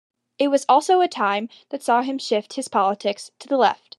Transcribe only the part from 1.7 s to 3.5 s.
saw him shift his politics to